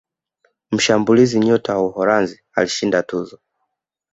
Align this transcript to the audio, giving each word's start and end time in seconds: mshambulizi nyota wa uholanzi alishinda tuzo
mshambulizi 0.71 1.39
nyota 1.39 1.73
wa 1.77 1.85
uholanzi 1.87 2.41
alishinda 2.55 3.03
tuzo 3.03 3.39